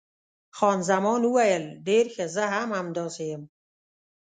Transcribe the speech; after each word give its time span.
خان 0.57 0.79
زمان 0.89 1.21
وویل، 1.25 1.65
ډېر 1.87 2.05
ښه، 2.13 2.25
زه 2.35 2.43
هم 2.53 2.69
همداسې 2.79 3.23
یم. 3.31 3.43